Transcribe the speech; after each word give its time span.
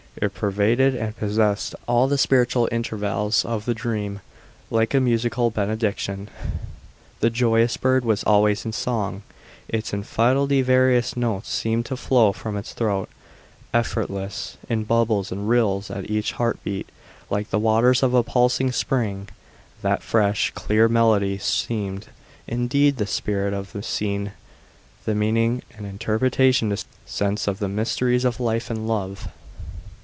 It 0.17 0.33
pervaded 0.33 0.93
and 0.93 1.15
possessed 1.15 1.73
all 1.87 2.09
the 2.09 2.17
spiritual 2.17 2.67
intervals 2.69 3.45
of 3.45 3.63
the 3.63 3.73
dream, 3.73 4.19
like 4.69 4.93
a 4.93 4.99
musical 4.99 5.49
benediction. 5.49 6.27
The 7.21 7.29
joyous 7.29 7.77
bird 7.77 8.03
was 8.03 8.21
always 8.25 8.65
in 8.65 8.73
song; 8.73 9.21
its 9.69 9.93
infinitely 9.93 10.63
various 10.63 11.15
notes 11.15 11.47
seemed 11.49 11.85
to 11.85 11.95
flow 11.97 12.33
from 12.33 12.57
its 12.57 12.73
throat, 12.73 13.07
effortless, 13.73 14.57
in 14.67 14.83
bubbles 14.83 15.31
and 15.31 15.47
rills 15.47 15.89
at 15.89 16.09
each 16.09 16.33
heart 16.33 16.59
beat, 16.61 16.89
like 17.29 17.49
the 17.49 17.57
waters 17.57 18.03
of 18.03 18.13
a 18.13 18.21
pulsing 18.21 18.73
spring. 18.73 19.29
That 19.81 20.03
fresh, 20.03 20.51
clear 20.53 20.89
melody 20.89 21.37
seemed, 21.37 22.07
indeed, 22.49 22.97
the 22.97 23.07
spirit 23.07 23.53
of 23.53 23.71
the 23.71 23.81
scene, 23.81 24.33
the 25.05 25.15
meaning 25.15 25.63
and 25.77 25.85
interpretation 25.85 26.69
to 26.71 26.83
sense 27.05 27.47
of 27.47 27.59
the 27.59 27.69
mysteries 27.69 28.25
of 28.25 28.41
life 28.41 28.69
and 28.69 28.85
love. 28.89 29.29